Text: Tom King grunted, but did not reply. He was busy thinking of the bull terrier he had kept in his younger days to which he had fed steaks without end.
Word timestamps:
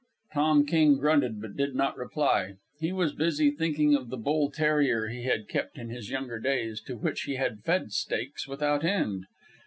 Tom 0.33 0.65
King 0.65 0.97
grunted, 0.97 1.39
but 1.41 1.55
did 1.55 1.75
not 1.75 1.95
reply. 1.95 2.55
He 2.79 2.91
was 2.91 3.13
busy 3.13 3.51
thinking 3.51 3.93
of 3.93 4.09
the 4.09 4.17
bull 4.17 4.49
terrier 4.49 5.09
he 5.09 5.25
had 5.25 5.47
kept 5.47 5.77
in 5.77 5.89
his 5.89 6.09
younger 6.09 6.39
days 6.39 6.81
to 6.87 6.97
which 6.97 7.21
he 7.29 7.35
had 7.35 7.61
fed 7.63 7.91
steaks 7.91 8.47
without 8.47 8.83
end. 8.83 9.27